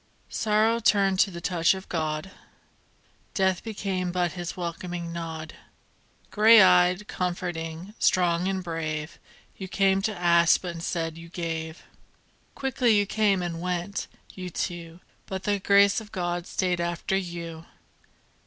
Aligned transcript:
Sorrow 0.29 0.79
turned 0.79 1.19
to 1.19 1.29
the 1.29 1.39
touch 1.41 1.75
of 1.75 1.87
God, 1.87 2.31
Death 3.35 3.63
became 3.63 4.11
but 4.11 4.31
His 4.31 4.57
welcoming 4.57 5.13
nod. 5.13 5.53
Grey 6.31 6.59
eyed, 6.59 7.07
comforting, 7.07 7.93
strong 7.99 8.47
and 8.47 8.63
brave, 8.63 9.19
You 9.57 9.67
came 9.67 10.01
to 10.01 10.17
ask 10.19 10.59
but 10.59 10.73
instead 10.73 11.19
you 11.19 11.29
Quickly 12.55 12.97
you 12.97 13.05
came 13.05 13.43
and 13.43 13.61
went, 13.61 14.07
you 14.33 14.49
two, 14.49 15.01
But 15.27 15.43
the 15.43 15.59
Grace 15.59 16.01
of 16.01 16.11
God 16.11 16.47
stayed 16.47 16.81
after 16.81 17.15
you. 17.15 17.67